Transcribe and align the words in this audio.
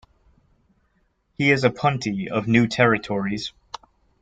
He 1.37 1.51
is 1.51 1.63
a 1.63 1.69
Punti 1.69 2.27
of 2.27 2.47
New 2.47 2.65
Territories. 2.65 3.51